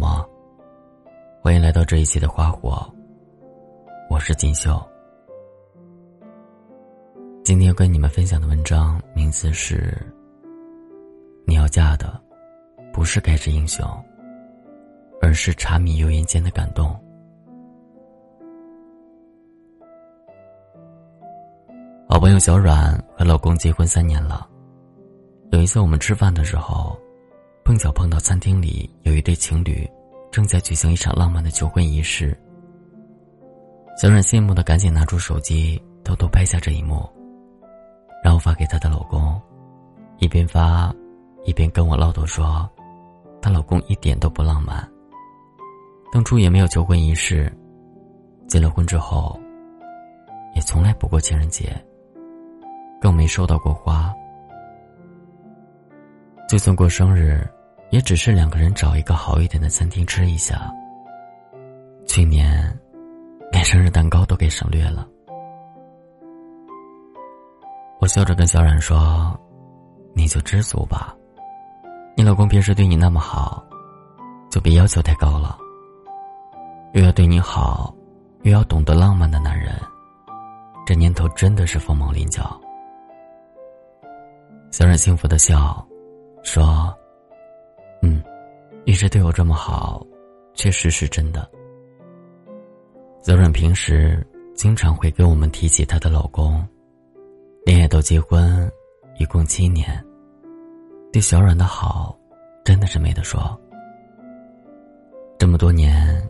[0.00, 0.24] 吗？
[1.42, 2.90] 欢迎来到这一期的花火，
[4.08, 4.82] 我是锦绣。
[7.44, 9.94] 今天要跟你们分享的文章名字是：
[11.46, 12.18] 你要嫁的
[12.94, 13.86] 不是盖世英雄，
[15.20, 16.98] 而是柴米油盐间的感动。
[22.08, 24.48] 好朋友小阮和老公结婚三年了，
[25.50, 26.98] 有一次我们吃饭的时候。
[27.70, 29.88] 碰巧碰到餐厅里有一对情侣，
[30.32, 32.36] 正在举行一场浪漫的求婚仪式。
[33.96, 37.08] 小冉羡慕的赶紧拿出手机，偷偷拍下这一幕，
[38.24, 39.40] 然后发给她的老公，
[40.18, 40.92] 一边发，
[41.44, 42.68] 一边跟我唠叨说，
[43.40, 44.84] 她老公一点都不浪漫。
[46.10, 47.56] 当初也没有求婚仪式，
[48.48, 49.40] 结了婚之后，
[50.56, 51.72] 也从来不过情人节，
[53.00, 54.12] 更没收到过花，
[56.48, 57.48] 就算过生日。
[57.90, 60.72] 也只是两个人找一个好一点的餐厅吃一下。
[62.06, 62.78] 去年，
[63.52, 65.06] 连生日蛋糕都给省略了。
[68.00, 69.38] 我笑着跟小冉说
[70.14, 71.14] ：“你就知足吧，
[72.16, 73.64] 你老公平时对你那么好，
[74.50, 75.58] 就别要求太高了。
[76.94, 77.94] 又要对你好，
[78.42, 79.74] 又要懂得浪漫的男人，
[80.86, 82.60] 这年头真的是凤毛麟角。”
[84.72, 85.86] 小冉幸福的笑，
[86.42, 86.96] 说。
[88.90, 90.04] 一直对我这么好，
[90.52, 91.48] 确实是真的。
[93.22, 96.66] 小阮平时经常会跟我们提起她的老公，
[97.64, 98.68] 恋爱到结婚
[99.16, 100.04] 一共七年，
[101.12, 102.18] 对小阮的好
[102.64, 103.56] 真的是没得说。
[105.38, 106.28] 这么多年，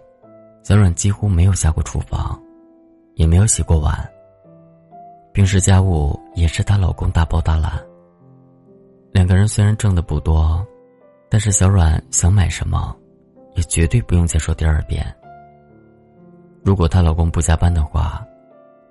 [0.62, 2.38] 小阮几乎没有下过厨房，
[3.14, 4.06] 也没有洗过碗。
[5.32, 7.82] 平时家务也是她老公大包大揽。
[9.12, 10.62] 两个人虽然挣的不多。
[11.30, 12.94] 但是小阮想买什么，
[13.54, 15.06] 也绝对不用再说第二遍。
[16.64, 18.22] 如果她老公不加班的话，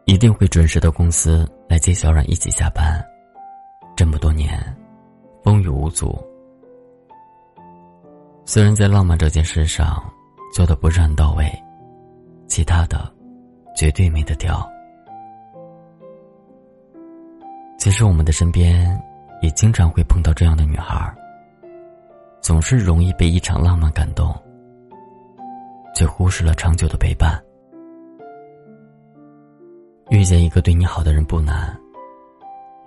[0.06, 3.06] 一定会准时到公司来接小阮一起下班。
[3.96, 4.58] 这么多年，
[5.44, 6.18] 风雨无阻。
[8.46, 10.02] 虽然在浪漫这件事上
[10.54, 11.46] 做的不是很到位，
[12.48, 13.14] 其他的
[13.76, 14.66] 绝对没得挑。
[17.78, 19.00] 其实我们的身边
[19.42, 21.16] 也经常会碰到这样的女孩儿。
[22.42, 24.34] 总是容易被一场浪漫感动，
[25.96, 27.42] 却忽视了长久的陪伴。
[30.10, 31.78] 遇见一个对你好的人不难，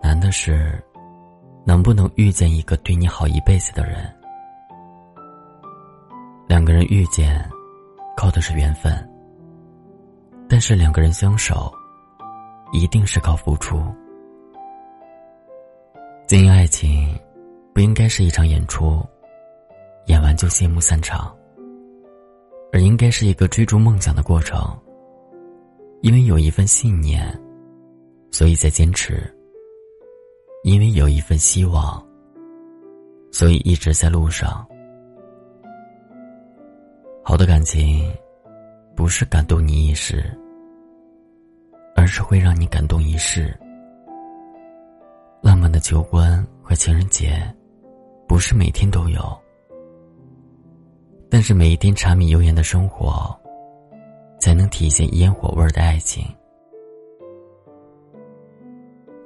[0.02, 0.82] 难的是，
[1.64, 4.12] 能不能遇见一个对你好一辈子的人。
[6.48, 7.48] 两个人遇见，
[8.16, 8.92] 靠的是缘分。
[10.48, 11.72] 但是两个人相守，
[12.72, 13.80] 一定是靠付出。
[16.26, 17.18] 经营爱情，
[17.72, 19.02] 不应该是一场演出。
[20.06, 21.34] 演完就谢幕散场，
[22.72, 24.60] 而应该是一个追逐梦想的过程。
[26.00, 27.40] 因为有一份信念，
[28.32, 29.14] 所以在坚持；
[30.64, 32.04] 因为有一份希望，
[33.30, 34.66] 所以一直在路上。
[37.22, 38.12] 好的感情，
[38.96, 40.36] 不是感动你一时，
[41.94, 43.56] 而是会让你感动一世。
[45.40, 47.40] 浪漫的求婚和情人节，
[48.26, 49.41] 不是每天都有。
[51.32, 53.34] 但是每一天柴米油盐的生活，
[54.38, 56.22] 才能体现烟火味儿的爱情。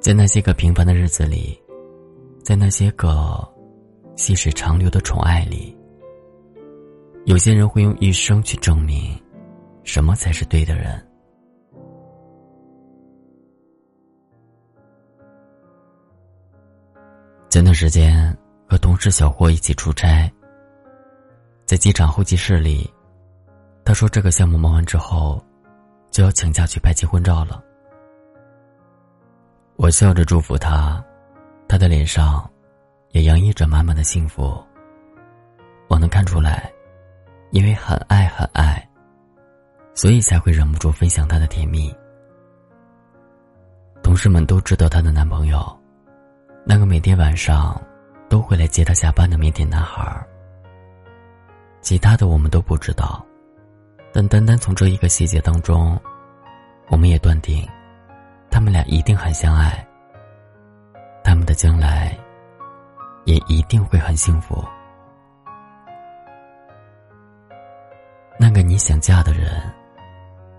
[0.01, 1.61] 在那些个平凡的日子里，
[2.45, 3.45] 在那些个
[4.15, 5.77] 细水长流的宠爱里，
[7.25, 9.21] 有些人会用一生去证明，
[9.83, 11.05] 什么才是对的人。
[17.51, 18.33] 前段时间
[18.65, 20.33] 和同事小霍一起出差。
[21.67, 22.89] 在机场候机室里，
[23.85, 25.45] 他说：“这个项目忙完之后，
[26.13, 27.61] 就要请假去拍结婚照了。”
[29.75, 31.05] 我笑着祝福他，
[31.67, 32.49] 他的脸上
[33.11, 34.65] 也洋溢着满满的幸福。
[35.89, 36.73] 我能看出来，
[37.51, 38.89] 因为很爱很爱，
[39.93, 41.93] 所以才会忍不住分享他的甜蜜。
[44.05, 45.77] 同事们都知道她的男朋友，
[46.65, 47.77] 那个每天晚上
[48.29, 50.25] 都会来接她下班的腼腆男孩儿。
[51.87, 53.25] 其他的我们都不知道，
[54.13, 55.97] 但单单从这一个细节当中，
[56.89, 57.65] 我们也断定，
[58.51, 59.87] 他们俩一定很相爱。
[61.23, 62.19] 他们的将来，
[63.25, 64.65] 也一定会很幸福。
[68.37, 69.49] 那个你想嫁的人，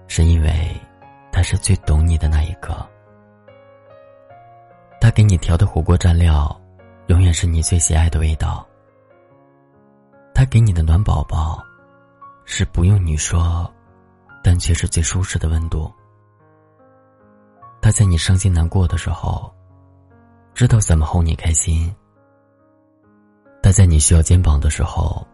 [0.07, 0.73] 是因为
[1.29, 2.87] 他是最懂你的那一个。
[5.01, 6.57] 他给你调的火锅蘸料，
[7.07, 8.65] 永远是你最喜爱的味道。
[10.37, 11.65] 他给你的暖宝宝，
[12.45, 13.67] 是不用你说，
[14.43, 15.91] 但却是最舒适的温度。
[17.81, 19.51] 他在你伤心难过的时候，
[20.53, 21.91] 知道怎么哄你开心。
[23.63, 25.25] 他在你需要肩膀的时候，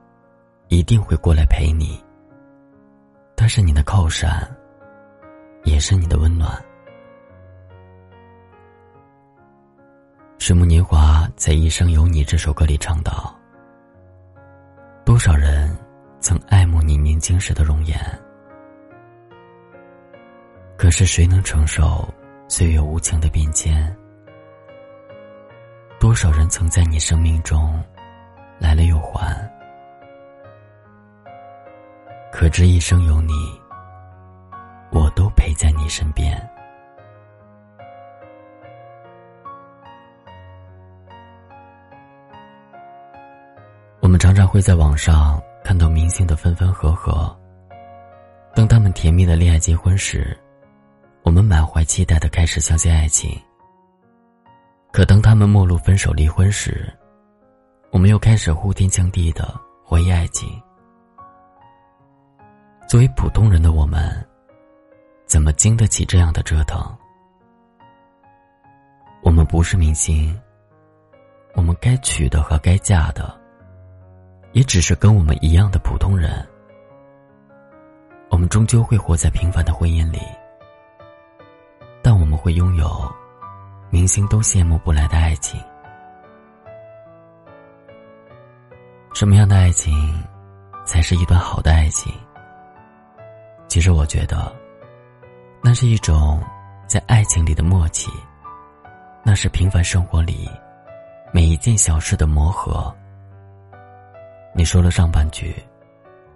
[0.69, 2.01] 一定会过来陪你。
[3.35, 4.49] 他是你的靠山，
[5.65, 6.49] 也是你的温暖。
[10.39, 13.35] 水木年华在《一生有你》这首歌里唱道
[15.05, 15.75] ：“多少人
[16.19, 17.99] 曾爱慕你年轻时的容颜，
[20.77, 22.07] 可是谁能承受？”
[22.49, 23.95] 岁月无情的变迁，
[25.99, 27.81] 多少人曾在你生命中
[28.59, 29.35] 来了又还，
[32.31, 33.33] 可知一生有你，
[34.91, 36.37] 我都陪在你身边。
[44.23, 47.37] 常常会在网上看到明星的分分合合，
[48.55, 50.39] 当他们甜蜜的恋爱结婚时。
[51.23, 53.37] 我们满怀期待的开始相信爱情，
[54.93, 56.89] 可当他们陌路分手离婚时，
[57.91, 59.53] 我们又开始呼天抢地的
[59.85, 60.49] 怀疑爱情。
[62.87, 64.25] 作为普通人的我们，
[65.25, 66.81] 怎么经得起这样的折腾？
[69.21, 70.33] 我们不是明星，
[71.55, 73.37] 我们该娶的和该嫁的，
[74.53, 76.47] 也只是跟我们一样的普通人。
[78.29, 80.19] 我们终究会活在平凡的婚姻里。
[82.01, 83.09] 但我们会拥有
[83.89, 85.59] 明星都羡慕不来的爱情。
[89.13, 90.21] 什么样的爱情
[90.85, 92.13] 才是一段好的爱情？
[93.69, 94.53] 其实我觉得，
[95.61, 96.43] 那是一种
[96.87, 98.11] 在爱情里的默契，
[99.23, 100.49] 那是平凡生活里
[101.31, 102.93] 每一件小事的磨合。
[104.55, 105.55] 你说了上半句，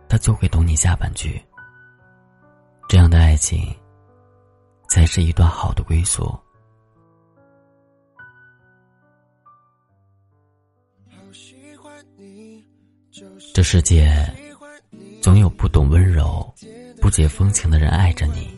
[0.09, 1.41] 他就会懂你下半句。
[2.89, 3.75] 这样的爱情。
[4.89, 6.33] 才是一段好的归宿。
[13.53, 14.09] 这世界
[15.21, 16.53] 总有不懂温柔、
[17.01, 18.57] 不解风情的人爱着你，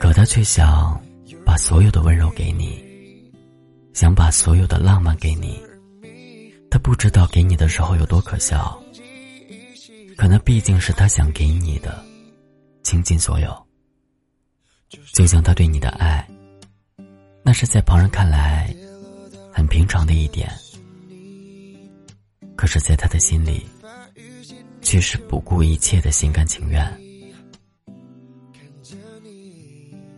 [0.00, 1.00] 可他却想
[1.44, 3.32] 把所有的温柔给你，
[3.92, 5.62] 想把所有的浪漫给你。
[6.74, 8.76] 他不知道给你的时候有多可笑，
[10.16, 12.04] 可那毕竟是他想给你的，
[12.82, 13.66] 倾尽所有。
[15.12, 16.28] 就像他对你的爱，
[17.44, 18.74] 那是在旁人看来
[19.52, 20.52] 很平常的一点，
[22.56, 23.64] 可是，在他的心里，
[24.82, 26.84] 却是不顾一切的心甘情愿。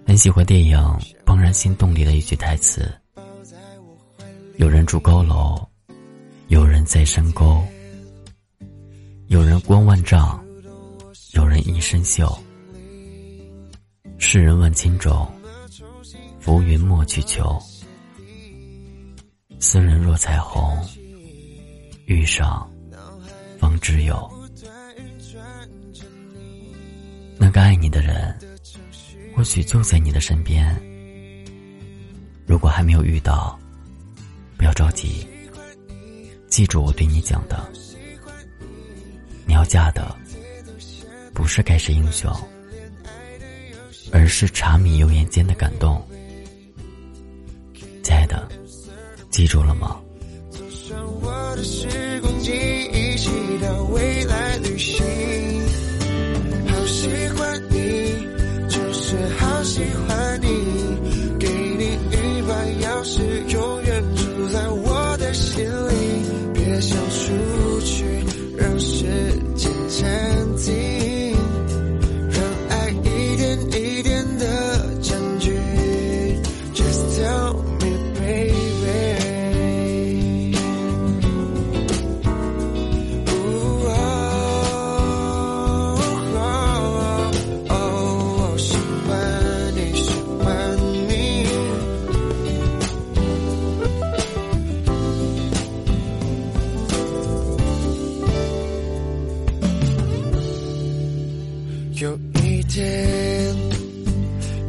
[0.07, 0.79] 很喜欢电影
[1.27, 2.91] 《怦然心动》里的一句台词
[4.57, 5.55] ：“有人住高楼，
[6.49, 7.61] 有人在深沟，
[9.27, 10.41] 有人光万丈，
[11.33, 12.39] 有人一身锈。”
[14.19, 15.29] 世人问轻重，
[16.39, 17.59] 浮云莫去求。
[19.59, 20.79] 斯人若彩虹，
[22.07, 22.71] 遇上
[23.59, 24.31] 方知有。
[27.39, 28.39] 那个爱你的人，
[29.35, 30.75] 或许就在你的身边。
[32.47, 33.59] 如果还没有遇到，
[34.57, 35.27] 不要着急，
[36.57, 37.71] 记住我对你讲的：
[39.45, 40.17] 你要嫁的，
[41.35, 42.35] 不是盖世英雄。
[44.11, 46.03] 而是茶米油盐间的感动，
[48.03, 48.49] 亲爱的，
[49.29, 50.01] 记住了吗？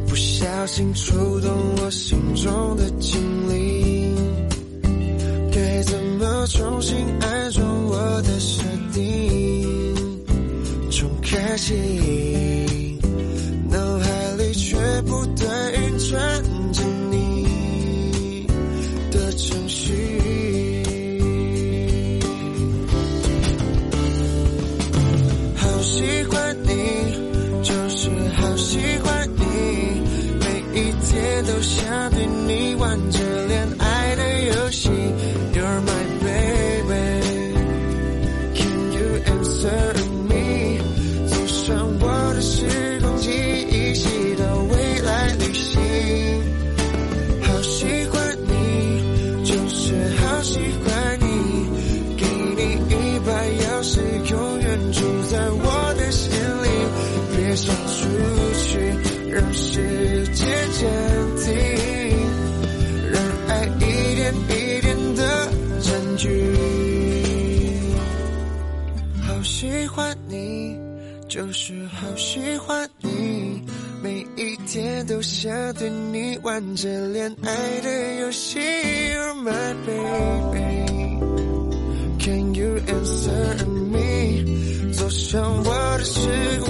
[0.06, 1.50] 不小心触动
[1.82, 4.16] 我心中的精灵，
[5.52, 8.62] 该怎么重新安装我的设
[8.94, 9.66] 定？
[10.90, 11.74] 重开机，
[31.78, 34.90] 想对你玩着恋爱的游戏。
[35.54, 37.72] You're my baby，Can
[38.92, 39.94] you answer
[40.28, 40.82] me？
[41.28, 41.66] 坐上
[42.00, 45.80] 我的时光机，一起到未来旅行。
[47.42, 48.52] 好喜欢你，
[49.44, 51.24] 就是好喜欢你，
[52.16, 56.68] 给你一把钥匙，永远住在我的心里。
[57.36, 58.08] 别想出
[58.58, 58.68] 去，
[59.30, 60.17] 让世
[71.38, 73.62] 有时候喜欢你，
[74.02, 78.58] 每一天都想对你玩着恋爱的游戏。
[78.58, 81.22] You're my baby，Can
[82.56, 84.92] you answer me？
[84.92, 86.18] 坐上我的时
[86.64, 86.67] 光